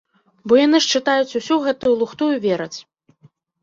Бо 0.51 0.57
яны 0.59 0.77
ж 0.85 0.89
чытаюць 0.95 1.37
усю 1.43 1.61
гэтую 1.69 1.95
лухту 2.03 2.25
і 2.35 2.45
вераць. 2.51 2.75